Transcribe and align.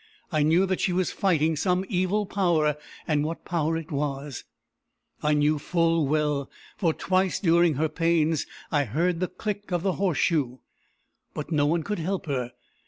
I 0.31 0.41
knew 0.41 0.65
that 0.65 0.79
she 0.79 0.91
was 0.93 1.11
fighting 1.11 1.55
some 1.55 1.85
evil 1.87 2.25
power; 2.25 2.75
and 3.07 3.23
what 3.23 3.45
power 3.45 3.77
it 3.77 3.91
was, 3.91 4.45
I 5.21 5.35
knew 5.35 5.59
full 5.59 6.07
well; 6.07 6.49
for 6.75 6.91
twice, 6.91 7.39
during 7.39 7.75
her 7.75 7.87
pains, 7.87 8.47
I 8.71 8.85
heard 8.85 9.19
the 9.19 9.27
click 9.27 9.71
of 9.71 9.83
the 9.83 9.91
horseshoe. 10.01 10.57
But 11.35 11.51
no 11.51 11.67
one 11.67 11.83
could 11.83 11.99
help 11.99 12.25
her. 12.25 12.51